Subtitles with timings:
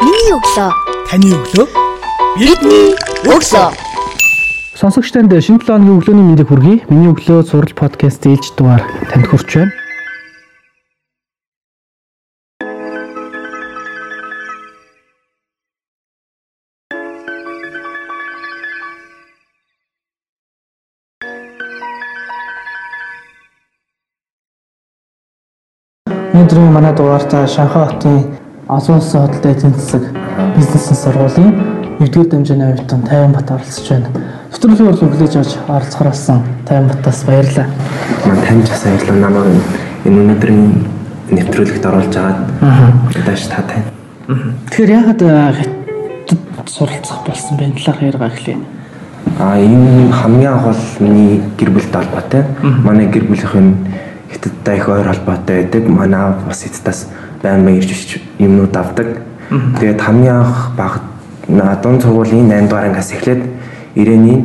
[0.00, 0.70] Миний өглөө.
[1.10, 1.66] Таны өглөө.
[2.40, 2.94] Бидний
[3.28, 3.66] өглөө.
[4.80, 6.88] Сонсогч танд шинэ 7 өдрийн өглөөний мэндийг хүргэе.
[6.88, 8.80] Миний өглөө сурал подкаст ээлж дугаар
[9.12, 9.76] танд хүрч байна.
[26.32, 28.39] Өнөөдрийн манай дугаартаа Шанхай хотын
[28.70, 30.02] олон улсын хөдөлთა эзэн засаг
[30.54, 31.54] бизнесийн сургуулийн
[31.98, 34.08] 1-р дамжааны оюутан Тайван Бат оролцож байна.
[34.50, 37.66] Нэвтрүүлгийн урал өглөөж авч оролцохоор болсон Тайван Батаас баярлалаа.
[38.46, 39.46] Танд бас баярлалаа намайг
[40.06, 40.62] энэ өнөөдрийн
[41.34, 42.38] нэвтрүүлэгт оруулж агаад
[43.26, 43.90] дааш та тань.
[44.70, 45.22] Тэгэхээр яагаад
[45.58, 47.74] хятад суралцах болсон бэ?
[47.74, 48.58] Талаар яриага эхлэе.
[49.38, 52.44] А энэ хамгийн анх бол миний гэр бүлтэй холбоотой.
[52.86, 53.74] Манай гэр бүлийнхэн
[54.30, 55.88] хятадтай их ойр холбоотой байдаг.
[55.88, 57.08] Манай бас хятадаас
[57.42, 59.22] байн байн ирж ирж юмнууд авдаг.
[59.78, 61.00] Тэгээд хамгийн анх баг
[61.82, 63.42] дунд сургуулийн 8 дугаар ангиас эхлээд
[63.94, 64.44] ирээний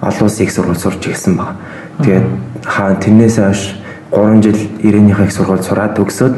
[0.00, 1.56] олон улсын их сургууль сурч ирсэн баг.
[2.02, 2.26] Тэгээд
[2.64, 3.76] хаа тэрнээс хойш
[4.10, 6.36] 3 жил ирээнийхээ их сургууль сураад төгсөөд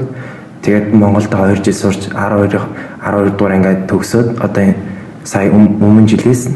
[0.63, 2.61] тэгээд Монголд 2 жил сурч 12
[3.05, 4.75] 12 дугаар ангид төгсөөд одоо
[5.25, 6.49] сая өмнө жилээс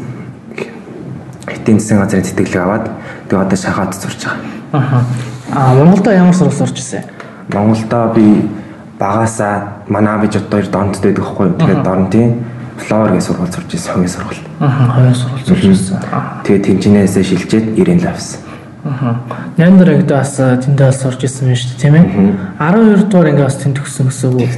[1.47, 2.85] Хитийн засгийн газрын тэтгэлэг аваад
[3.29, 4.41] тэгээ одоо шахаад сурч байгаа.
[4.71, 5.05] Аха.
[5.55, 7.03] А Монголдо ямар сурал сурч ирсэн?
[7.53, 8.43] Монголдо би
[8.99, 11.47] багасаа манай бич одоо хоёр донд байдаг хгүй.
[11.57, 12.43] Тэгээд дорнтын
[12.77, 14.43] флоор гэж сургууль сурч ирсэн хамгийн сургууль.
[14.59, 14.83] Аха.
[14.93, 15.97] Хоёр сурал сурч ирсэн.
[16.43, 18.41] Тэгээд тэнцэнээсээ шилжээд ирээн л авсан.
[18.85, 19.19] Аха.
[19.57, 22.05] Нандер ангид бас тэндээ сурч ирсэн байна шүү дээ, тийм ээ?
[22.61, 24.49] 12 дугаар ангид бас тэнд төгссөн гэсэн үг.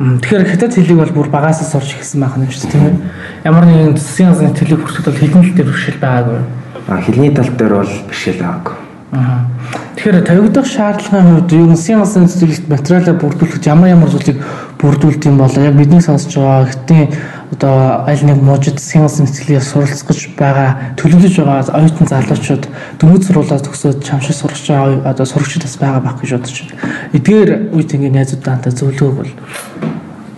[0.00, 2.96] Мм, Тэгэхээр хятад хэлийг бол бүр багасаа сурч ирсэн байх юм шүү дээ, тийм ээ?
[3.44, 6.40] Ямар нэгэн засгийн газрын төлөв хүртэл бол хэлний тал дээр бэрхшээл байгаагүй.
[6.88, 8.76] А хэлний тал дээр бол бэрхшээл аваагүй.
[9.12, 9.51] Аа.
[9.72, 14.38] Тэгэхээр тавигдах шаардлагын хувьд нэгэн газрын цэцэрлэгт материалаа бүрдүүлэхэд ямар ямар зүйлийг
[14.80, 17.08] бүрдүүлдэг юм бол яг бидний сонсож байгаа гэтийн
[17.52, 22.64] одоо аль нэг мужид цэцэрлэгээс суралцах гэж байгаа төлөвлөж байгаа оюутан залуучууд
[22.98, 26.74] дөнгөж сургуулиас төгсөөд чамшиг сурч байгаа одоо сурагчид бас байгаа байх гэж бодож байна.
[27.12, 29.32] Эдгээр үед ингээ найзуудаантай зөвлөгөөг бол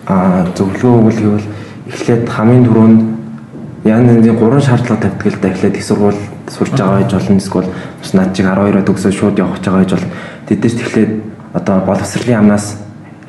[0.05, 1.49] А зөвлөгөө өгөх гэвэл
[1.89, 3.01] эхлээд хамгийн түрүүнд
[3.89, 7.69] ян янзын гурван шаардлага тавьдаг л да эхлээд их сургууль сурж байгаа байж болно эсвэл
[8.01, 10.07] бас над чиг 12-оо төгсөөд шууд явах гэж байгаа байж бол
[10.49, 11.13] тэдээс эхлээд
[11.55, 12.77] одоо боловсролын амнаас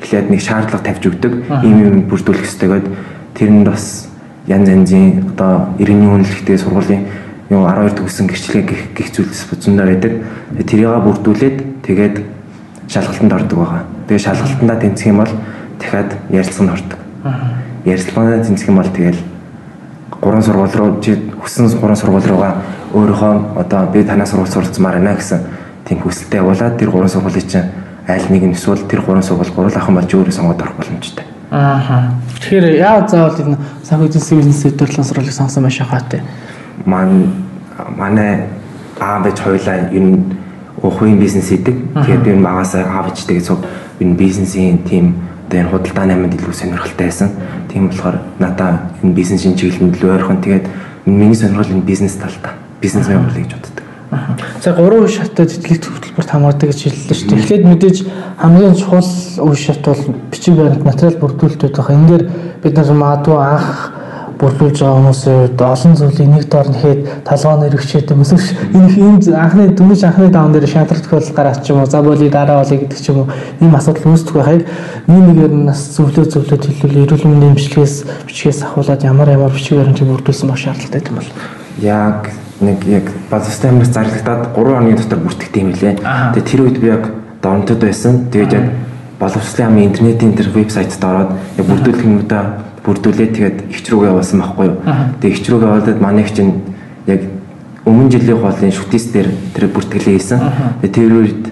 [0.02, 1.32] эхлээд нэг шаардлага тавьж өгдөг
[1.64, 2.86] ийм юм бүрдүүлэх хэрэгтэй гээд
[3.34, 4.08] тэр нь бас
[4.46, 7.06] янз янзын одоо иргэний үнэлэхтэй сургуулийн
[7.50, 10.12] юу 12 төгссөн гэрчлэг гих гих зүйлс зөндөө байдаг.
[10.66, 12.16] Тэрийг бүрдүүлээд тэгээд
[12.90, 13.82] шалгалтанд ордог байгаа.
[14.08, 15.32] Тэгээд шалгалтандаа тэнцэх юм бол
[15.78, 16.98] дахиад ярилцлаганд ордог.
[17.84, 19.20] Ярилцлаганд тэнцэх юм бол тэгэл
[20.20, 22.62] гурван сургууль руу чи хүссэн гурван сургууль руугаа
[22.94, 25.40] өөрийнхөө одоо би танаас сургууль суралцмаар байна гэсэн
[25.88, 27.70] тийм хүсэлтэд явуулаад тэр гурван сургуулийн чинь
[28.08, 31.24] аль нэг нь эсвэл тэр гурван сургууль гурван ахын болж өөрөө сонгоод орох боломжтой.
[31.50, 32.10] ааха.
[32.38, 36.22] Тэгэхээр яа заавал энэ санхүү эзэн бизнес сэдвэрлэн сургуулийг сонсон маш хаатай.
[36.84, 37.32] Ман
[37.96, 38.46] манай
[39.00, 40.24] аав бич хоёлаа ер нь
[40.82, 41.74] ухрын бизнес хийдэг.
[41.94, 43.58] Тэгээд би магасаа аав бичтэйгээ цуг
[44.00, 45.14] энэ бизнесийн тим
[45.48, 47.30] одоо энэ худалдааны аминд илүү сонирхолтой байсан.
[47.72, 50.42] Тийм болохоор надаа энэ бизнесийн чиглэлд илүү ойрхон.
[50.42, 50.66] Тэгээд
[51.06, 52.52] миний сонирхол энэ бизнес талдаа.
[52.52, 53.84] Бизнес мэн болъё гэж боддог.
[54.62, 57.40] За гурван үе шатад итгэх хөтөлбөрт хамаардаг гэж хэллээ шүү дээ.
[57.42, 57.96] Эхлээд мэдээж
[58.38, 59.10] хамгийн чухал
[59.50, 61.90] үе шат бол бичиг баримт материал бүрдүүлэлт байх.
[61.90, 62.24] Энэ дээр
[62.62, 63.96] бид нар магадгүй анх
[64.36, 68.90] бүрдүүлж байгаа хүмүүсийн хувьд олон зүйлийг нэг доор нэхэд талбай нэр өчөөд юм эсвэл энэ
[69.00, 72.60] ийм анхны дөнгөж анхны даун дээр шантар тохиолдол гараад ч юм уу за боли дараа
[72.60, 73.32] болъё гэдэг ч юм уу
[73.64, 74.68] ийм асуудал үүсдэг байхыг
[75.08, 77.94] нэг нэгээр нь нас зөвлөө зөвлөд хэлвэл эрүүл мэндийн эмчилгээс
[78.28, 81.30] бичгээс ахуулаад ямар ямар бичиг баримтыг бүрдүүлсэн байх шаардлагатай юм бол
[81.80, 82.28] Яг
[82.60, 85.94] нэг яг базастай хүмүүс зарлагдаад 3 оны дотор бүртгэдэг юм лээ.
[86.00, 87.04] Тэгээ тэр үед би яг
[87.42, 88.28] дорнтод байсан.
[88.32, 88.66] Тэгээд яг
[89.20, 92.42] боловсролын амын интернетийн тэр вебсайтад ороод яг бүрдүүлэх юмудаа
[92.84, 94.76] бүрдүүлээд тэгээд ихч рүүгээ явуулсан байхгүй юу.
[95.20, 96.52] Тэгээд ихч рүүгээ явуулаад манайх чинь
[97.06, 97.20] яг
[97.84, 100.40] өмнө жилийн хоолын шүтээс дээр тэр бүртгэлээ хийсэн.
[100.80, 101.44] Тэгээд тэр үед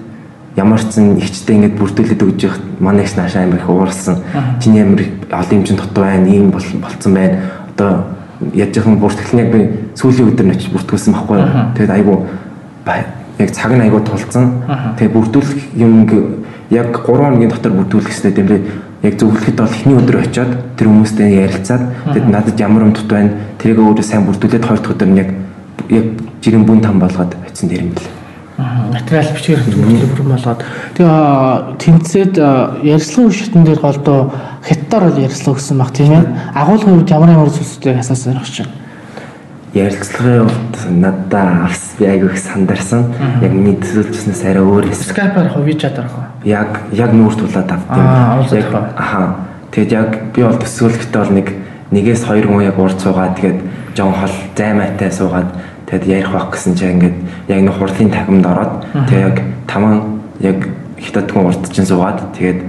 [0.56, 4.22] ямар ч зэн ихчтэй ингэж бүрдүүлээд өгж явах манайх наашаа амар их ууралсан.
[4.62, 7.38] Чиний амар олон юм чин дутуу байна, ийм болцсон байна.
[7.74, 8.13] Одоо
[8.52, 9.60] яаж яхан бүртгэл нь яг би
[9.96, 11.48] сүүлийн өдөр нь очиж бүртгүүлсэн байхгүй юу.
[11.78, 12.14] Тэгээд айгу
[13.38, 14.64] яг цаг нь айгу тулцсан.
[14.98, 16.04] Тэгээд бүрдүүлэх юм
[16.70, 18.58] яг 3 хоногийн дотор бүрдүүлэх хэрэгтэй юм би
[19.04, 23.36] яг зөвлөхөд бол эхний өдөр очиод тэр хүмүүстэй ярилцаад тэгэд надад ямар юм дут байна
[23.60, 25.30] тэрийг өөрөө сайн бүрдүүлээд хоёр дахь өдөр нь яг
[25.92, 26.06] яг
[26.40, 28.08] жирийн бүн там болгоод очисон тэр юм бэл.
[28.96, 30.60] материал бичгээр төлөвлөрөн болгоод
[30.96, 31.14] тэгээ
[31.84, 32.34] тэнцээд
[32.80, 34.20] ярилцлагын үе шатн дээр голдоо
[34.64, 36.24] хятадаар бол ярилцлага өгсөн баг тийм ээ.
[36.54, 38.84] Агуулгын үед ямар ямар зүйлсүүдийг асаас сонирхож байна
[39.74, 43.08] Ярилцлагын хувьд надад авс би айгүй их сандарсан.
[43.42, 44.86] Яг миний төсөөлжснээс арай өөр
[45.50, 46.26] хоо вичат арах уу?
[46.46, 47.74] Яг яг нүүр тулаад
[48.70, 48.92] ба.
[48.96, 49.34] Аха.
[49.74, 51.50] Тэгээд яг би бол төсөөлөхтэй бол нэг
[51.90, 53.58] нэгээс хоёр хүн яг урд суугаад тэгээд
[53.98, 55.50] жон хол займаатай суугаад
[55.90, 57.16] тэгээд ярих байх гэсэн чинь ингээд
[57.50, 58.72] яг нэг хурлын тахимд ороод
[59.10, 60.58] тэгээд яг таман яг
[61.02, 62.62] хятадхан урд чинь суугаад тэгээд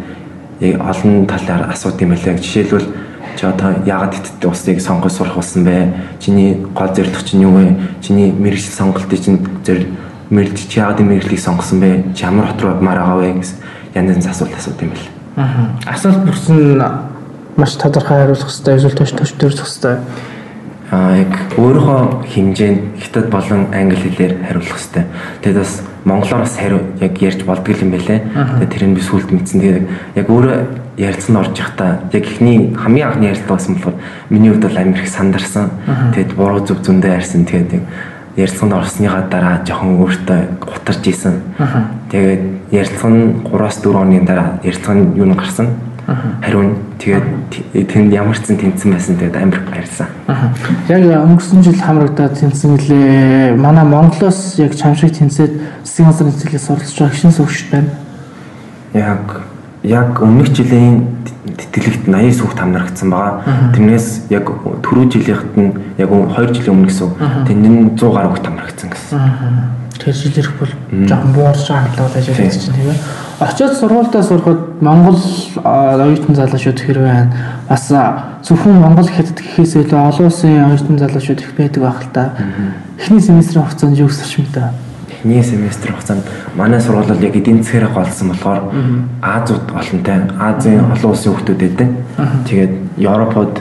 [0.61, 2.37] олон талаар асууд юм байлаа.
[2.37, 2.87] Жишээлбэл
[3.35, 5.93] чи одоо яагаад хятадтай усыг сонгож сурах болсон бэ?
[6.19, 7.75] Чиний гол зорилго чинь юу вэ?
[8.01, 9.83] Чиний мэрэгжил сонголтыг чинь зөв
[10.29, 12.03] мэрэгч чи яагаад мэрэгжлийг сонгосон бэ?
[12.15, 13.57] Чи ямар хот руу явмаар байгаа вэ гэсэн
[13.95, 15.09] янз янз асуулт асууд юм байл.
[15.35, 15.75] Аа.
[15.85, 16.79] Асуулт бүрсэн
[17.55, 19.97] маш тодорхой хариулах хэрэгтэй, эсвэл төш төш төрөх хэрэгтэй.
[20.91, 25.03] Аа яг өөрийнхөө хэмжээнд хятад болон англи хэлээр хариулах хэрэгтэй.
[25.41, 28.21] Тэгээд бас монголоор бас хариу яг ярьж болдго юм байлээ.
[28.61, 29.59] Тэгээд тэр нь би сүлд мэдсэн.
[29.61, 30.57] Тэгээд яг өөрөө
[30.97, 33.95] ярилцсан орж явахдаа яг ихний хамгийн анхны ярилцлага байсан болохоор
[34.29, 35.69] миний хувьд бол амар их сандарсан.
[36.13, 37.45] Тэгээд буруу зөв зөндөө ярьсан.
[37.45, 37.81] Тэгээд
[38.37, 41.41] ярилцлаганд орсныгаа дараа жоохон өөртөө гутарч исэн.
[42.11, 45.67] Тэгээд ярилцлага нь 3-4 хоногийн дараа ярилцлага нь юу н гарсан.
[46.05, 47.25] Хариу нь тэгээд
[47.89, 50.07] тэнд ямар ч зэн тэнцсэн байсан тэгээд амар баярлсан.
[50.85, 53.57] Яг өнгөрсөн жил хамрагдаад тэнцсэн гэлээ.
[53.57, 57.89] Манай Монголоос яг чамшиг тэнцээд засгийн газрын цэцлээс суралцж байгаа шинэ сувгч байна.
[58.93, 59.41] Яг
[59.81, 61.25] яг өмнөх жилийн
[61.57, 63.73] тэтгэлэгт 80 сүхт хамрагдсан байгаа.
[63.73, 64.45] Тэрнээс яг
[64.85, 67.09] түрүү жилийнхэд нь яг 2 жилийн өмнө гэсэн.
[67.49, 69.17] Тэнд нь 100 гаруй хүүхд хамрагдсан гэсэн.
[69.97, 70.73] Тэр жил ирэх бол
[71.09, 73.24] жоохон буурч байгаа хандлага байж байгаа чинь тийм ээ.
[73.39, 75.19] Очоод сургуультаа сурахад Монгол
[75.63, 77.33] оюутан залуучууд хэрвээ байна.
[77.67, 77.91] Бас
[78.47, 82.31] зөвхөн Монгол хятад гэхээс илүү олон улсын оюутан залуучууд их байдаг байх л та.
[82.97, 84.71] Эхний семестрийн хугацаанд юу гэсэн юм да?
[85.11, 86.23] Эхний семестр хугацаанд
[86.55, 88.63] манай сургууль бол яг эдийн засгаараа голсон болохоор
[89.21, 91.89] Азууд олонтой Азийн олон улсын хүмүүс байдаг.
[92.47, 93.59] Тэгээд Европод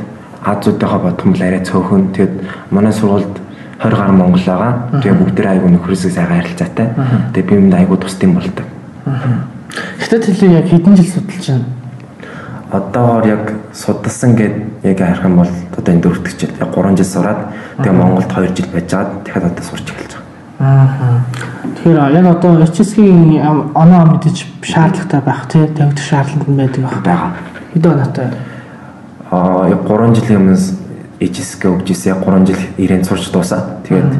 [1.26, 2.14] юм бол арай цөөхөн.
[2.14, 2.34] Тэгээд
[2.70, 3.42] манай сургуульд
[3.82, 5.02] 20 гаруй монгол байгаа.
[5.02, 6.88] Тэгээ бүгдээ айгу нөхрөөсөө сайхан харилцаатай.
[7.34, 8.66] Тэгээ би юмд айгу тусдсан болдог.
[9.98, 11.64] Хятад хэлийг яг хэдэн жил судалж байна?
[12.70, 17.06] Одоогоор яг судалсан гэд яг харах юм бол одоо энэ дөрөвдөг жил яг 3 жил
[17.06, 17.40] сураад
[17.78, 20.24] тэгээ Монголд 2 жил байж байгаад дахиад одоо сурч эхэлж байгаа.
[20.60, 21.20] Аа.
[21.74, 23.42] Тэгэхээр яг одоо HSG-ийн
[23.74, 27.02] оноо мэдээж шаардлагатай байх тий тавигдах шаардлагатай байдаг байх.
[27.02, 27.30] байгаа.
[27.74, 28.26] Хэдэн оноотой?
[29.30, 30.58] Аа яг 3 жилийн өмнө
[31.20, 34.14] HSG өгчээсээ яг 3 жил ирээн сурч дуусаад тэгээд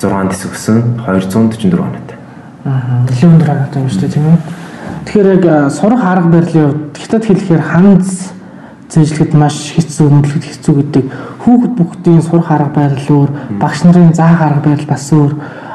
[0.00, 2.16] 6 дэс өгсөн 244 оноотой.
[2.64, 3.04] Аа.
[3.04, 4.55] Нэлээд өндөр оноотой юм шүү дээ тийм үү?
[5.04, 8.32] Тэгэхээр яг сурах арга барилын хувьд хятад хэлэхээр ханц
[8.90, 11.04] зээжлэхэд маш хэцүү, өндлөхөд хэцүү гэдэг
[11.42, 15.32] хүүхэд бүгдийн сурах арга барил өөр, багш нарын заах арга барил бас өөр.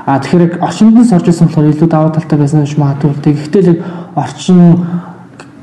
[0.08, 3.14] А тэгэхээр яг орчинд нь сорж ирсэн болохоор илүү даваа талтай байсан гэж магадгүй.
[3.22, 3.84] Тэгэхдээ л
[4.16, 4.60] орчин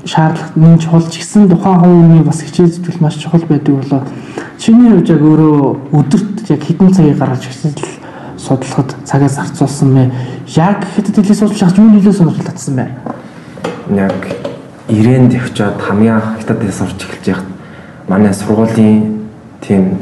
[0.05, 4.03] шаардлага нэмж хулж гисэн тухайн хувийн бас хичээл зүтгэл маш чухал байдаг болоо.
[4.59, 5.57] Чиний хувьд яг өөрөө
[5.93, 7.77] өдөрт яг хэдэн цагийг гаргаж хичээл
[8.39, 10.05] судлахад цагаас зарцуулсан мэ?
[10.55, 12.87] Яг хэдэд хэлээ судлах юу нөлөө сонирхол татсан бэ?
[13.97, 14.13] Яг
[14.89, 17.49] ирээнд явчаад хамгийн анх хятад хэл сурч эхэлж яхад
[18.09, 19.29] манай сургуулийн
[19.61, 19.99] тийм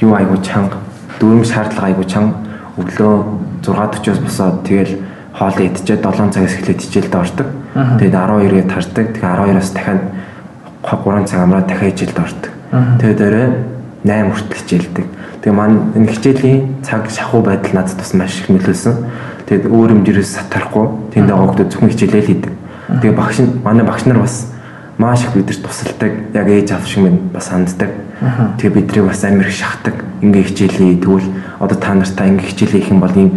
[0.00, 0.76] юу айгу чанга
[1.20, 2.34] дөрөв шаардлага айгу чанга
[2.76, 3.14] өглөө
[3.62, 4.96] 6:40-оос босоод тэгэл
[5.32, 7.48] хоол идчихээ 7 цагаас эхлээд хичээлд ордог.
[7.72, 9.06] Тэгээд 12-ыг тардаг.
[9.16, 10.02] Тэгээд 12-оос дахиад
[10.82, 12.52] 3 цаг амраад дахиад хичээлд ордог.
[13.00, 13.48] Тэгээд орой
[14.04, 15.06] 8 хүртэл хичээлдэг.
[15.40, 18.96] Тэгээ маань энэ хичээлийн цаг шахуу байдал надад бас маш их нөлөөлсөн.
[19.46, 22.52] Тэгээд өөр хэмжээрээс сатарахгүй тэнд байгаа хүмүүс зөвхөн хичээлээ л хийдэг.
[23.02, 24.46] Тэгээ багш манай багш нар бас
[24.96, 26.12] маш их бидэрт тусалдаг.
[26.34, 27.90] Яг ээж аав шиг минь бас ханддаг.
[28.58, 29.94] Тэгээ бидрийг бас амар их шахдаг.
[30.22, 31.26] Ингээ хичээлээ тэгвэл
[31.58, 33.30] одоо та нартаа ингээ хичээлээ хийх юм бол ийм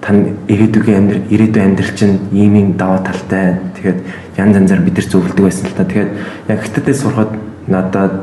[0.00, 3.58] тань ирээдүгийн амьдрал ирээдүйн амьдрал чинь ийм ийм даваа талтай.
[3.74, 3.98] Тэгээд
[4.38, 5.84] янз янзаар бид нар зөвлөдөг байсан л та.
[5.84, 6.10] Тэгээд
[6.46, 7.34] яг хятадд сурахад
[7.66, 8.14] надад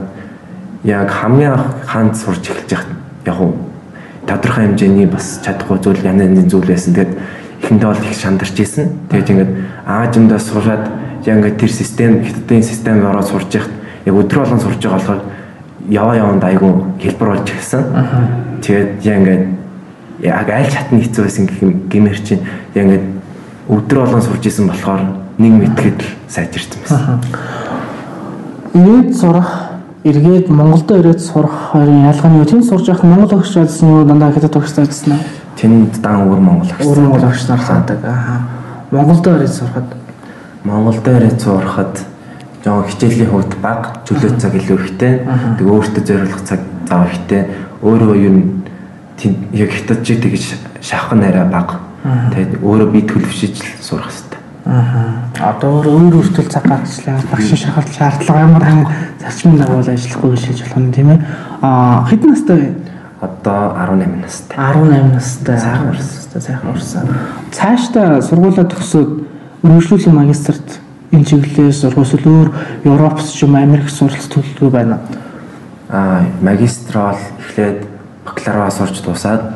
[0.87, 2.71] яг хамгийн хаанд сурч эхэлж
[3.27, 3.59] яг уу
[4.23, 6.95] тодорхой хэмжээний бас чадахгүй зүйл янз янзын зүйл байсан.
[6.95, 7.11] Тэгээд
[7.63, 8.89] эхэндээ бол их шандарч исэн.
[9.09, 9.51] Тэгээд ингээд
[9.85, 10.85] аажиндаа сураад
[11.25, 13.73] яг ингээд тэр систем хятадын системд ороод сурж яхад
[14.05, 15.21] яг өдрө болгон сурж байгаа болохоор
[15.89, 17.83] яваа яванд айгүй хэлбэр болж эхэлсэн.
[18.61, 19.45] Тэгээд яг ингээд
[20.21, 22.43] яг аль чатны хэцүү байсан гэх юм гэмээр чинь
[22.75, 23.05] яг ингээд
[23.69, 25.01] өдрө болгон сурж исэн болохоор
[25.37, 27.21] нэг мэтгэд сайжирсан байсан.
[28.73, 32.45] Ирээд сурах эргээд Монголд ирээд сурах хоёрын ялгаа нь юу?
[32.45, 34.05] Тэнд сурж явах Монгол өгч байсан юу?
[34.05, 35.23] Дандаа хятад өгч байсан уу?
[35.57, 36.85] Тэнд дан өөр Монгол өгч.
[36.85, 37.99] Өөр Монгол өгч нар хаадаг.
[38.05, 38.45] Аа.
[38.91, 39.89] Монголд ирээд сурахад
[40.63, 42.05] Монголд ирээд сурахад
[42.63, 45.25] жоо хичээлийн хувьд бага чөлөө цаг илүү ихтэй.
[45.57, 47.49] Тэг өөртөө зориулах цаг зав ихтэй.
[47.81, 48.41] Өөрөө юу н
[49.51, 51.81] яг хятад чи тэгж шавхан арай бага.
[52.05, 54.39] Тэгээд өөрөө би төлөвшөж сурах хэрэгтэй.
[54.67, 55.25] Аа.
[55.41, 57.17] Одоо өөр өөр өөртөө цаг гаргачлаа.
[57.31, 58.81] Багш шахалт шаардлага ямар хэм
[59.19, 61.19] зарчмын дагуу ажиллахгүй хэлж болох юм тийм ээ.
[61.61, 62.69] Аа хэдэн настай вэ?
[63.21, 64.57] Одоо 18 настай.
[64.57, 65.57] 18 настай.
[65.57, 66.41] Сайхан урсан.
[66.41, 67.07] Сайхан урсан.
[67.51, 69.09] Цаашдаа сургуулаа төгсөөд
[69.65, 70.79] өргөжлүүлэн магистрт
[71.11, 72.49] энэ чиглэлээс сургууль өөр
[72.85, 74.99] Европс ч юм Америк суралц төлөвлөгөө байна.
[75.89, 77.87] Аа магистрал эхлээд
[78.25, 79.55] бакалавра сурч дуусаад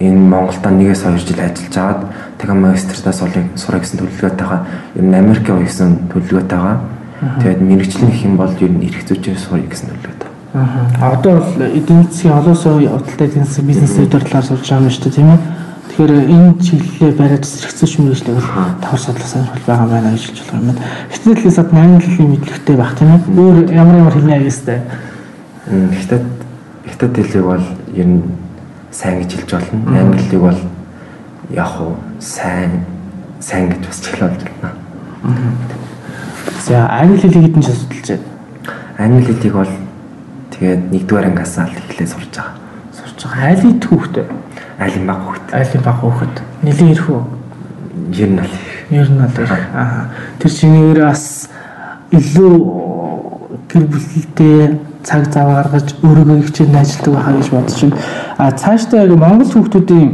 [0.00, 2.00] энэ Монголд нэгээс 2 жил ажиллаж агаад
[2.38, 3.18] тэгээ магистратаас
[3.58, 4.60] сурах гэсэн төлөвлөгөөтэйгаа
[4.96, 6.76] ер нь Америк явах гэсэн төлөвлөгөөтэйгаа
[7.42, 10.13] тэгээд мэрэгчлэн гэх юм бол ер нь эрх зүйчээр сурах гэсэн төлөвлөгөөтэй.
[10.54, 11.18] Аа.
[11.18, 15.16] Одоо бол эдийн засгийн олоосоо худалдаа эдийн засгийн бизнесийн талаар сурч байгаа юм шүү дээ
[15.18, 15.40] тийм ээ.
[15.90, 20.54] Тэгэхээр энэ чиглэлээ бариад зэрэгцүүлж мэрэгчлэг бол тавар судлах сонирхол байгаа байна гэж хэлж болох
[20.54, 20.82] юм байна.
[21.10, 23.20] Хичнээн сад 8 жилийн мэдлэгтэй байх тийм ээ.
[23.34, 24.78] Өөр ямар ямар хэлнэ аястай.
[25.66, 26.24] Хятад
[26.86, 28.22] хятад хэлийг бол ер нь
[28.94, 29.78] сайн гэж хэлж болно.
[29.90, 30.60] Англи хэлийг бол
[31.50, 32.86] яг уу сайн
[33.40, 34.70] сайн гэж бас хэлж болно.
[36.62, 38.22] За англи хэлийг хэдэн жил судалж байна?
[38.98, 39.72] Англи хэлийг бол
[40.54, 42.54] тэгээд нэгдүгээр ангиас л эхлээ сурж байгаа.
[42.94, 43.48] Сурж байгаа.
[43.50, 44.26] Айлын түүхтэй.
[44.78, 45.46] Айлын баг хөхт.
[45.54, 46.36] Айлын баг хөхт.
[46.62, 47.22] Нилийн ирэх үү?
[48.14, 48.54] Ер нь л
[48.90, 50.12] Ер нь л аа.
[50.38, 51.48] Тэр өөрөө бас
[52.12, 52.54] илүү
[53.70, 57.96] гэр бүлтэй цаг зав гаргаж өөрийгөө хичээл ажилладаг байхаа гэж бодож байна.
[58.38, 60.10] А цаашдаа яг Монгол хүүхдүүдийн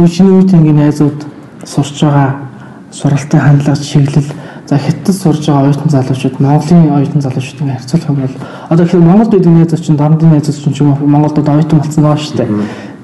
[0.00, 1.20] үеийн ингээ найзууд
[1.64, 2.48] сурч байгаа
[2.90, 4.30] суралтын хандлага чиглэл
[4.74, 8.34] за хятад сурж байгаа оюутан залуучууд Монголын оюутан залуучууд ингээ харьцуулах юм бол
[8.70, 11.78] одоо тэгэхээр Монголд байдаг найзууд чинь дорнодын найзууд чинь ч юм уу Монголд одоо оюутан
[11.78, 12.48] болсон байгаа шүү дээ.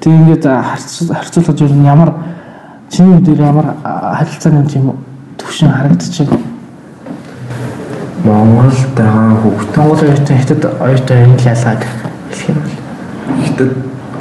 [0.01, 2.11] Тэг ингээд харьцуулах ер нь ямар
[2.91, 4.95] чиний үдээр ямар харилцааны юм
[5.37, 6.39] төвшин харагдчихэв.
[8.25, 11.83] Монголд байгаа хүүхд Монгол оюутан хятад оюутан энэ ялгаад
[12.27, 12.75] хэлэх юм бол
[13.47, 13.71] хятад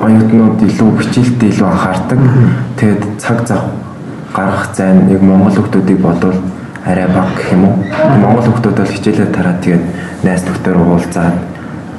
[0.01, 2.21] оюутнууд илүү хичээлдээ илүү анхаардаг.
[2.79, 3.63] Тэгээд цаг зав
[4.33, 6.39] гаргах зайн яг монгол хүүхдүүдийг бодвол
[6.91, 7.77] арай бага гэх юм уу.
[8.19, 9.85] Монгол хүүхдүүд бол хичээлээ тараад тэгээд
[10.27, 11.37] найз нөхдөөр уулзаад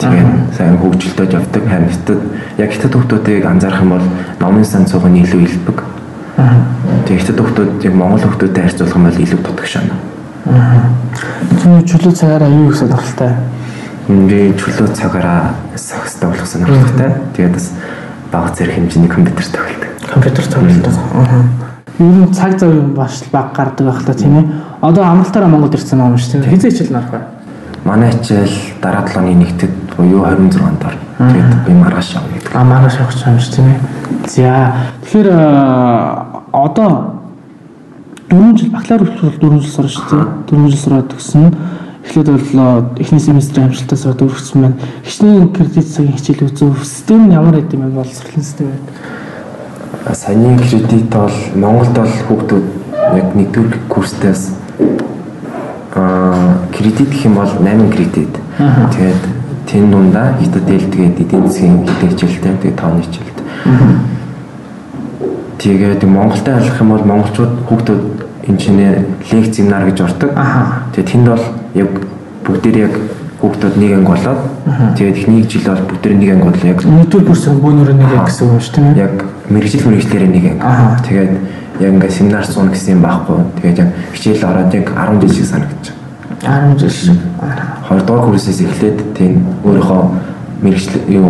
[0.03, 1.63] тэгээд сайн хөгжилдөж явдаг.
[1.71, 2.21] Харин хятад
[2.59, 4.07] яг хятад хүүхдүүдийг анзаарах юм бол
[4.43, 5.79] номын сан цуг нь илүү илбэг.
[7.07, 9.95] Тэгээд хятад хүүхдүүд яг монгол хүүхдүүдтэй харьцуулах юм бол илүү дутагшаана.
[11.61, 13.31] чиний чөлөө цагаараа юу их сонирхолтой?
[14.07, 17.13] би чөлөө цагаараа сахстай болох сонирхолтой.
[17.37, 17.71] Тэгээд бас
[18.31, 19.89] бага зэрэг хэмжээний компьютер тоглодог.
[20.09, 20.93] Компьютер тоглолтоо.
[21.13, 21.60] Аа.
[22.01, 24.45] Ер нь цаг зав юм баш баг гардаг байх та тийм ээ.
[24.81, 26.49] Одоо амралтаараа Монголд ирсэн юм шүү дээ.
[26.49, 27.21] Хизээ хичээл нарах бай.
[27.85, 28.49] Манай хичээл
[28.81, 30.97] дараа 7 оны нэгтэд буюу 26 дор.
[31.17, 32.55] Тэгээд би маргааш явна гэдэг.
[32.55, 33.79] А манаас явах юм шүү тийм ээ.
[34.25, 34.73] За
[35.05, 35.29] тэгэхээр
[36.51, 37.21] одоо
[38.31, 40.57] 4 жил бакалавр хүртэл 4 жил сурч шүү дээ.
[40.57, 41.53] 4 жил сураад төгсөн.
[42.01, 44.77] Эхлээд бол эхний семестрийн амжилтаа сураад өргөцсөн байна.
[45.05, 46.81] Хичнээн кредит цагийн хичээл үзүү.
[46.81, 48.01] Систем нь ямар байд юм бэ?
[48.01, 48.85] Боловсролын систем байд.
[50.09, 52.65] Саяны кредит бол Монголд бол хүүхдүүд
[53.15, 54.49] яг нэгдүгээр курстаас
[55.93, 58.33] аа кредит гэх юм бол 8 кредит.
[58.57, 59.21] Тэгээд
[59.69, 63.39] тэн дундаа хятад дээл тэгээд эдийн засгийн хэдэн хичээлтэй тэгээд тооны хичээлт.
[65.59, 68.01] Тэгээд Монголтай харьцах юм бол монголчууд хүүхдүүд
[68.49, 70.31] инженер лекц семинар гэж ордог.
[70.93, 71.89] Тэгээд тэнд бол яг
[72.45, 72.93] бүгдээр яг
[73.41, 74.41] хүүхдүүд нэг анги болоод
[74.97, 78.59] тэгээд эхний жил бол бүгдээр нэг анги бол яг Нэгдүгээр курс бөөнөрөө нэг гэсэн юм
[78.59, 78.97] шүү тийм ээ.
[79.05, 79.15] яг
[79.51, 81.03] мэрэгжил мэрэгчлэрээ нэг анги.
[81.07, 81.33] Тэгээд
[81.79, 83.37] яг ингээ семинар суун гэсэн юм байхгүй.
[83.61, 86.75] Тэгээд яг хичээл ороод яг 10 жил шиг байна.
[86.75, 87.19] 10 жил шиг.
[87.87, 90.01] Хоёрдугаар курсээс эхлээд тийм өөрийнхөө
[90.61, 91.27] мэрэгжил юу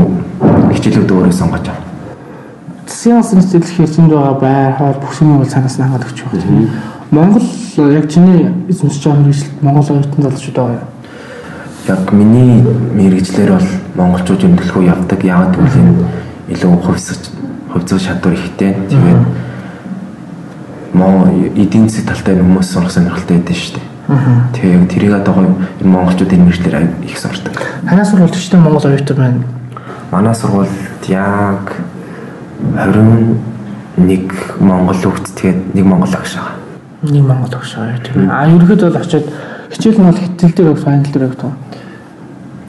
[0.73, 1.91] хичээлүүд өөрөө сонгож авах.
[2.87, 6.69] Засгийн сэтэл хэрчэнд байгаа байр хоол юм бол цаанаас нь хангаад өгч байгаа.
[7.11, 7.47] Монгол
[7.91, 10.87] яг чиний эзэмшиж байгаа мэрэгчлэлд Монгол оюутан залуучууд байгаа юу?
[11.87, 12.63] Яг миний
[12.95, 15.23] мэрэгчлэр бол монголчууд төлхөө явдаг.
[15.23, 15.93] Яагаад гэвэл энэ
[16.53, 17.19] илүү хувьсаж
[17.73, 18.75] хувьцах чадвар ихтэй.
[18.89, 19.23] Тэгээд
[20.93, 23.87] моо эдийн засгийн талтай хүмүүс сурах сонирхолтой байдаг шүү дээ.
[24.53, 26.75] Тэгээ яг тэрийг одоо гоё энэ монголчууд энэ мэрэгчлэр
[27.07, 27.55] их сурдаг.
[27.87, 29.43] Танаас сурвалж өчтөн Монгол оюутан байна.
[30.11, 31.79] Манай сургуульд яг
[32.75, 36.61] 21 монгол хүүхэд тэгээд нэг монгол агш байгаа.
[37.01, 38.29] Нэг Монгол багш байгаа.
[38.29, 39.25] А ерөөд бол очиод
[39.73, 41.49] хичээл нь бол хэл дээр англи дээр өгөх.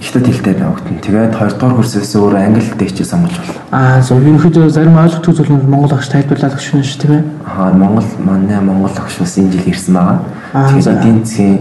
[0.02, 0.99] Хятад хэлтэй өгдөн.
[0.99, 3.62] Тэгээд 2 дугаар курсээс өөр англи хэлтэй хичээл сонгож байна.
[3.71, 7.25] Аа зөв ерөөдөө зарим ойлгох зүйлүүд Монгол багш тайлбарлаад өгч байна шүү тийм ээ.
[7.47, 10.18] Аа Монгол манай монгол агш бас энэ жил ирсэн байгаа.
[10.52, 11.59] Аа, Тэгээд эдийн засгийн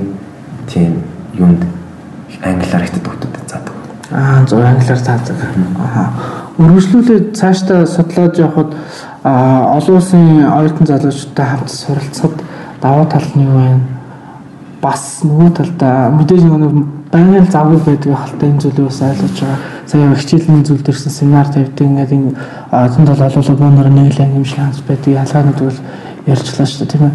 [0.65, 0.91] тийм
[1.37, 1.61] юунд
[2.41, 3.75] англиар хятад хүүхдэд заадаг.
[4.09, 5.37] Аа зөв англиар таадаг.
[5.77, 6.09] Аа.
[6.57, 8.73] Үргэлжлүүлээд цаашдаа судлаад явхад
[9.23, 12.41] аа олон улсын оюутан залуучуудтай хамт суралцахад
[12.81, 14.00] давуу тал нь юу вэ?
[14.81, 16.71] Бас нөгөө талдаа мэдээж нөгөө
[17.13, 19.59] байнгын завгүй байдаг халтай энэ зүйлийг бас ойлгож байгаа.
[19.85, 22.33] Сая хичээлийн зүйл дээрсэн семинар тавьдаг ингээд энэ
[22.71, 25.79] оюутанд бол олуулаа бөөнөр нэг л анги юм шиг ханц байдаг ялгаанууд бол
[26.25, 27.13] ярьчлаа шүү дээ тийм ээ.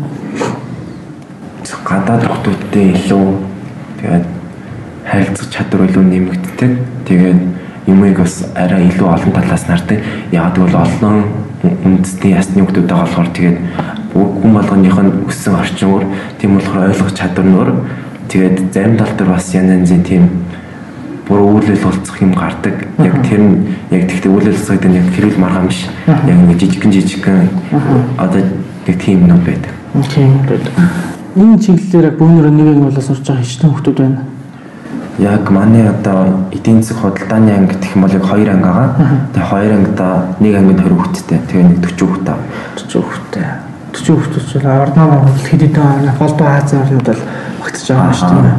[1.87, 3.27] Гадаад хүүхдүүдтэй илүү
[3.99, 4.27] тэгээд
[5.07, 6.73] харилцах чадвар илүү нэмэгддэг.
[7.07, 7.41] Тэгээд
[7.87, 9.99] юмыг бас арай илүү олон талаас нь хардаг.
[10.31, 11.17] Яг гэвэл олон
[11.63, 13.59] үндэсний ясны байгаа болохоор тэгээд
[14.17, 16.05] хүн болгоных нь өссөн орчин өөр
[16.41, 17.71] тийм болохоор ойлгох чадвар нөр
[18.29, 20.25] тэгээд зарим тал дээр бас янз янзын тийм
[21.27, 22.87] бүр үйлэл болцох юм гардаг.
[23.03, 25.91] Яг тэр нь яг тэгтээ үйлэл болцоход нь яг хэрүүл маргаан биш.
[26.07, 27.49] Яг нэг жижигхэн жижигхэн
[28.19, 28.41] одоо
[28.87, 29.75] нэг тийм юм байдаг.
[30.15, 30.73] Тийм байдаг.
[31.35, 34.23] Энэ чиглэлээр бүүнөр нэг анги болоо сурч байгаа хичнээн хүмүүс байна.
[35.19, 38.89] Яг манай одоо эдийн засаг худалдааны анги гэх юм бол яг хоёр анги байгаа.
[39.35, 41.39] Тэгээ хоёр ангидаа нэг ангид 20 хүүхэдтэй.
[41.51, 42.37] Тэгээ нэг 40 хүүхэдтэй.
[42.87, 43.66] 40 хүүхэдтэй.
[43.97, 47.23] 40 хүүхэдтэй ч орноо Монгол хэд хэдэн холбоо Азийн орнууд бол
[47.65, 48.57] багтаж байгаа шүү дээ.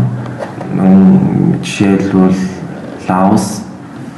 [1.62, 2.40] Жишээлбэл
[3.08, 3.62] Лаос,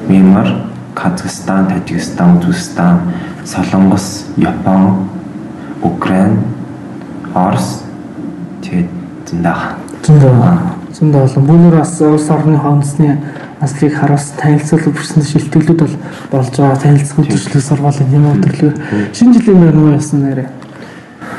[0.08, 0.50] Мyanmар,
[0.96, 2.96] Казахстан, Тажикстан, Үзбекистан,
[3.46, 5.10] Солонгос, Япон,
[5.84, 6.40] Украин,
[7.36, 7.84] Орос
[8.64, 8.90] тэгээд
[9.30, 9.60] зөндөө.
[10.08, 10.56] Зөндөө.
[10.98, 13.20] Зөндөө болон бүүнөр бас улс орны хонцны
[13.62, 15.96] наслыг хараас танилцуулах бүрсэн шилтгэлүүд бол
[16.32, 18.72] болж байгаа танилцах хөтөлбөр сургуулийн юм өдрлөө.
[19.14, 20.46] Шинэ жилийн баяр нь яасан нэрэ?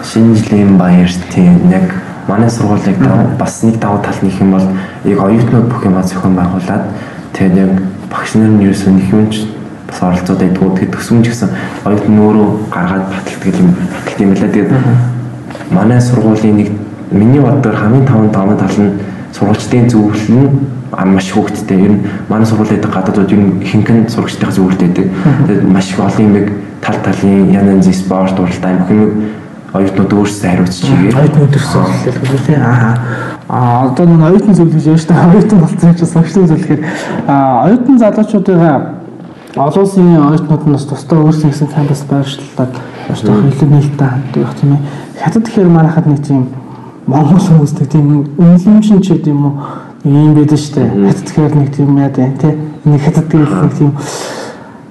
[0.05, 1.95] Шинэ жилийн баяр тийм яг
[2.29, 2.99] манай сургуулийг
[3.39, 4.69] бас нэг давуу тал нэг юм бол
[5.05, 6.85] яг оюутнууд бүх юм зохион байгуулад
[7.33, 9.47] Тэгээд яг багш нар нь юусэн их юмч
[9.89, 10.77] бас оролцоод байдгүй.
[10.77, 11.49] Тэгээд төсөмж гэсэн
[11.87, 14.53] оюутан өөрөө гаргаад баталдаг юм баталт юм байна.
[14.53, 14.71] Тэгээд
[15.71, 16.69] манай сургуулийн нэг
[17.13, 18.99] миний боддоор хамгийн таван таван тал нь
[19.33, 20.49] сургуульчдын зөвлөл нь
[20.93, 21.81] маш хөвгттэй.
[21.81, 24.91] Ер нь манай сургуулийн гадаадууд ер нь ихэнх сурагчдын зөвлөлтэй.
[24.91, 26.49] Тэгээд маш их олон юм
[26.83, 29.03] тал талын янз янзын спорт уралдаан бүх юм
[29.73, 31.15] оюутнууд өөрсдөө хариуцж хийгээ.
[31.15, 32.99] Оюутнууд төрсөн хэлбэл тийм аа.
[33.49, 36.81] А одоо нэг оюутан гэж яаж та оюутан болсон ч согчтой зүйлхээр
[37.27, 38.59] а оюутан залуучуудыг
[39.57, 42.73] олон улсын оюутнууд нь бас тусдаа өөрсдийн гэсэн кампус байршлаад
[43.09, 44.81] маш их илүү нээлттэй ханддаг тийм ээ.
[45.23, 46.47] Хятад тэгэхээр манайхад нэг тийм
[47.07, 48.07] монгол хүмүүстэй тийм
[48.39, 49.55] үнэлэмжин ч гэдэм юм уу
[50.05, 51.11] ийм байдаг шүү дээ.
[51.11, 52.55] Хятад тэгэхээр нэг тийм яа тийм.
[52.85, 53.91] Нэг хятад гэвэл нэг тийм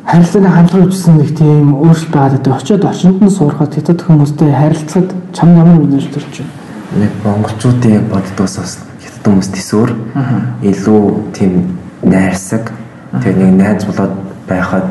[0.10, 2.58] харилцааны хандлага үүссэн нэг тийм өөрчлөлт байгаад байдаг.
[2.58, 6.54] Очоод орчинд нь суурхад хятад хүмүүстэй харилцахад чам ямар мэдээж төрч байна.
[6.98, 8.74] Нэг монголчуудын яг боддоос бас
[9.06, 9.90] хятад хүмүүс төсөөр
[10.66, 11.02] илүү
[11.38, 11.54] тийм
[12.02, 12.74] найрсаг
[13.22, 14.14] тэгээ нэг найз болоод
[14.50, 14.86] байхад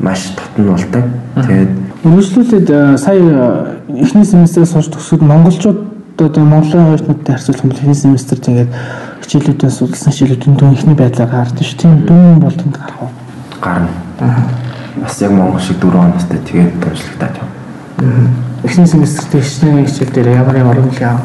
[0.00, 1.04] маш татан болдог.
[1.40, 1.72] Тэгээд
[2.04, 2.68] үргэлжлүүлээд
[3.00, 5.80] сая эхний семестрээс хойш төгсөд монголчууд
[6.18, 8.74] одоо Монголын оюутнуудтай харьцуулах юм бол эхний семестрт ингээд
[9.22, 11.78] хичээлүүдээс судалсан хичээлүүдийн дүн ихний байдлаар гардаг ш.
[11.78, 13.10] Тийм дүн болтонд гарах уу?
[13.62, 14.07] Гарна.
[14.18, 18.30] Бас яг монгол шиг 4 оностой тэгээд томчлогдаад байна.
[18.64, 21.20] Эхний семестрт хичнээн хичээл дээр ямар ямар оруулах яа?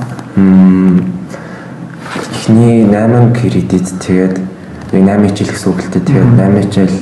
[2.45, 4.37] Эхний 8 кредит тэгээд
[4.91, 6.01] яг 8 хичээл гэсэн үг л дээ.
[6.01, 6.97] Тэгээд 8 хичээл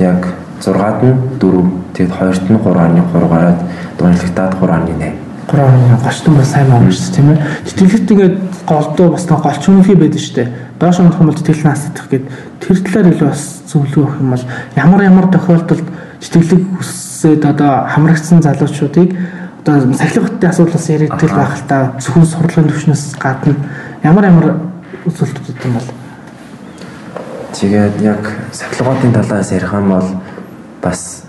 [0.00, 0.26] яг
[0.60, 1.62] 6-ад нь 4
[1.94, 3.58] тэгээд 2-т нь 3.3 гараад
[3.98, 7.38] дундлагтаад 3.8 3 гочлон бас сайн байна шүү дээ тийм ээ.
[7.66, 10.48] Тэтгэлэгт ингээд голдоо бас нэг голч үнхий байдаг шүү дээ.
[10.80, 12.24] Доош унах юм бол тэтгэл наасдах гээд
[12.56, 14.44] тэр талаар илүү бас зөвлөгөө өгөх юм бол
[14.80, 15.84] ямар ямар тохиолдолд
[16.24, 19.12] тэтгэлэг хүссээд одоо хамрагдсан залуучуудыг
[19.60, 23.54] одоо сахилга хотын асуудлаас яригдэл байх л та зөвхөн сурлагын төвшнөөс гадна
[24.00, 24.46] ямар ямар
[25.04, 25.88] үзүүлэлтүүд юм бол?
[27.52, 30.08] Тэгээд яг сахилгын талаас ярих юм бол
[30.80, 31.24] бас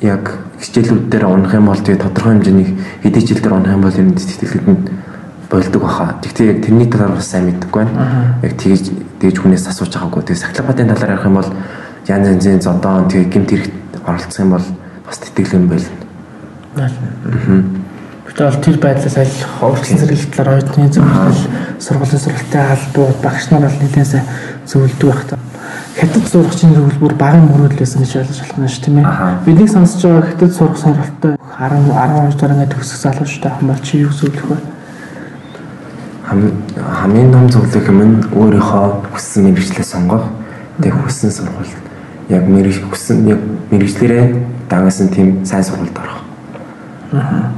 [0.00, 3.92] яг хичээлүүд дээр унах юм бол тэгээд тодорхой хэмжээний хэдий жил дээр унах юм бол
[4.00, 4.80] ер нь тэтгэлгэд нь
[5.50, 6.14] болдог баха.
[6.22, 8.36] Тэгтээ яг тэрний талаар бас сайн мэддэггүй байна.
[8.42, 10.22] Яг тэгж тэгж хүнээс асууж байгаагүй.
[10.22, 11.50] Тэгээд сахилгын талаар ярих юм бол
[12.08, 13.72] янз янзын зодон тэгээд гимт хэрэгт
[14.04, 14.66] оролцох юм бол
[15.06, 15.88] бас тэтгэлэг юм байна.
[18.28, 21.42] Гэтэл тэр байдлаас аль хөвчлэн зэрэг талаар оюутны зөвлөл
[21.80, 24.24] сургуулийн сургалтын албууд багш нар бол нэлээд сайн
[24.68, 25.38] зөвлөдөг байх та.
[25.96, 29.06] Хятад сурагчийн зөвлөмөр багын мөрөдөл байсан гэж ойлгож болох нь шүү тийм ээ.
[29.42, 34.46] Бидний сонсож байгаа хятад сурах сонирхолтой 10 12 дараагийн төгсөх залуучтай хамбал чи юу зөвлөх
[34.46, 34.77] вэ?
[36.28, 40.28] Хамгийн том зөвлөх юм нь өөрийнхөө хүссэн мэрэгчлээ сонгох.
[40.80, 41.76] Тэгээ хүссэн сургуульд
[42.28, 44.24] яг мэрэг хүссэн яг мэрэгчлэрээ
[44.68, 46.20] дагасан тийм сайн сургуульд орох.
[47.12, 47.52] Аа.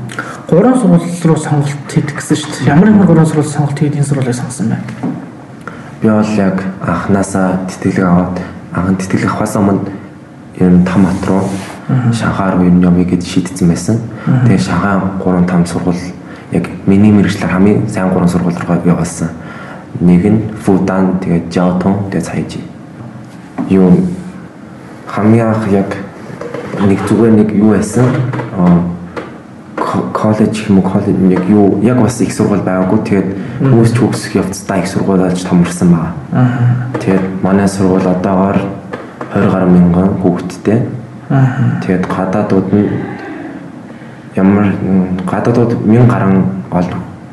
[0.48, 2.70] Гурван сургууль руу сонголт хийдэг гэсэн шүү дээ.
[2.70, 4.78] Ямар ямар гурван сургууль сонголт хийгээд энэ сургуулийг сонгосон бэ?
[6.02, 8.38] Би бол яг анханасаа тэтгэлэг аваад
[8.72, 9.90] анхан тэтгэлэг авахаас өмнө
[10.62, 11.44] ер нь там хот руу
[12.14, 13.98] Шанхай руу нь явъя гэж шийдсэн байсан.
[14.46, 15.98] Тэгээ Шанхай 3 5 сургууль
[16.52, 19.28] яг миний мэрэгчлэр хамгийн сайн 3 сургууль руу явуулсан.
[20.00, 22.60] Нэг нь Фудан, тэгээ Жаотон, тэгээ Цайжи.
[23.68, 23.92] Юу
[25.06, 25.96] хамгийн анх яг
[26.86, 28.06] нэг зүгээр нэг юу байсан?
[28.56, 29.00] Аа
[30.12, 33.28] коллеж юм уу коллеж яг юу яг бас их сургууль байгаагүй тэгээд
[33.72, 36.12] үүсч хөгсөх явцдаа их сургууль болж томорсон байгаа.
[37.00, 38.58] Тэгээд манай сургууль одоогоор
[39.34, 40.78] 20 гаруй мянган хүүхэдтэй.
[41.82, 42.88] Тэгээд гадаадууд нь
[44.42, 44.66] ямар
[45.30, 46.88] гадаадууд 1000 гаруй гол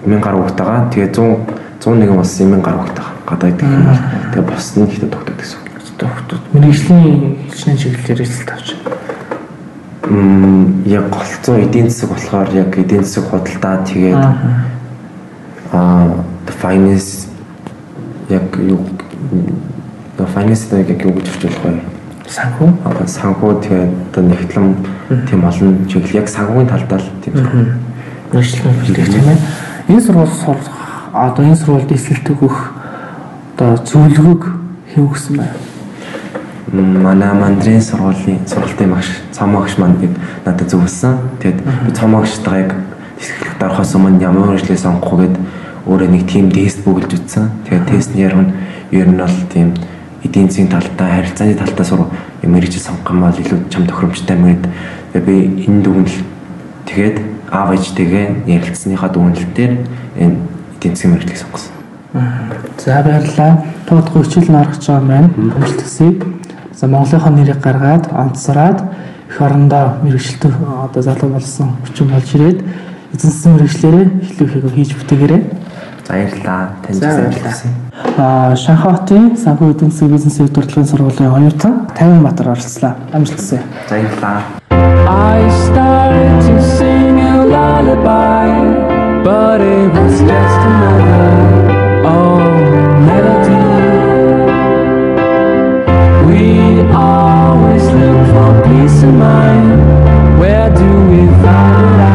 [0.06, 0.90] 1000 гаруй хүүхэд байгаа.
[0.92, 3.16] Тэгээд 100 101 улсын 1000 гаруй хүүхэд байгаа.
[3.28, 5.60] Гадаад гэх юм бол тэгээд бос нь ихтэй тогтдог гэсэн.
[5.98, 6.40] Тогтдог.
[6.54, 8.68] Мэргэжлийн хичнээн чиглэлээр эзэлт авч.
[10.10, 14.24] м яг голцоо эдийн засаг болохоор яг эдийн засаг худалдаа тэгээд
[15.74, 16.24] аа
[16.62, 17.28] finance
[18.30, 18.86] яг юу
[20.34, 21.97] finance яг юу гэж болох вэ?
[22.28, 22.70] Санхүү.
[23.08, 24.68] Санхүү тэгээд одоо нэгтлэн
[25.30, 27.34] тийм олон чиглэл яг санхүүгийн талдаа л тийм
[28.32, 29.40] хэлдэг тийм ээ.
[29.88, 30.64] Энэ сургууль
[31.14, 32.58] одоо энэ сургуульд эсэлт өгөх
[33.56, 34.44] одоо зөвлөгөөг
[34.92, 35.56] хэв өгсөн байна
[36.74, 40.12] манай мандрын сургуулийн сургалтын багш цомогч манд бид
[40.46, 41.16] надад зөвлөсөн.
[41.40, 42.76] Тэгээд би цомогчтойгоо яг
[43.20, 45.38] тэсгэлэгт орохоос өмнө ямар хэрэглээ сонгох вэ гэд
[45.88, 47.52] өөрөө нэг тийм тест бүгэлж үтсэн.
[47.66, 48.52] Тэгээд тестний яруу нь
[48.92, 49.74] ер нь бол тийм
[50.24, 52.02] эдийн засгийн талдаа харилцааны талдаа сур
[52.44, 54.64] юм хэрэгжил сонгох юм бол илүү чам тохиромжтой мэд.
[55.14, 55.36] Тэгээд би
[55.68, 56.18] энэ дүгнэл
[56.86, 57.18] тэгээд
[57.52, 59.74] аав ээжтэйгээ ярилцсныхаа дүгнэлтээр
[60.18, 60.36] энэ
[60.78, 61.74] эдийн засгийн мэргэжлийг сонгосон.
[62.78, 63.64] За баярлалаа.
[63.88, 65.30] Туудах хичээл нь орох гэж байна.
[65.30, 66.22] Хүсье.
[66.74, 68.80] За Монголынхоо нэрийг гаргаад онцсараад
[69.30, 70.52] эх орондоо мэрэгчлэлтэй
[70.86, 72.60] одоо залуу болсон хүчин болж ирээд
[73.14, 75.42] эзэн засгийн мэрэгчлэрээ эхлүүлэхийг хийж бүтээгээрэй.
[76.08, 76.70] Баярлалаа.
[76.88, 77.54] Танд баярлалаа.
[78.18, 82.94] Аа Шанхай хотын санхүү эдийн засгийн бизнес удирдлагын сургуулийн оюутан 50 Батар оролцлоо.
[83.14, 83.60] Амжилт хүсье.
[83.90, 84.42] Баярлалаа.
[84.72, 88.50] I started to sing a lullaby,
[89.24, 91.28] but it was just another
[92.16, 92.56] old
[93.08, 93.66] melody.
[96.28, 99.80] We always look for peace of mind.
[100.40, 102.07] Where do we find it